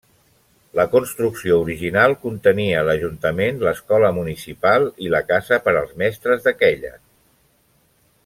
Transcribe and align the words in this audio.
La 0.77 0.83
construcció 0.93 1.57
original 1.65 2.15
contenia 2.23 2.79
l'Ajuntament, 2.87 3.61
l'Escola 3.67 4.11
Municipal 4.17 4.89
i 5.09 5.13
la 5.17 5.23
casa 5.29 5.61
per 5.67 5.75
als 5.83 5.93
mestres 6.05 6.43
d'aquella. 6.49 6.95